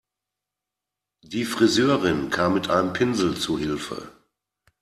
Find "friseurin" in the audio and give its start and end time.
1.45-2.31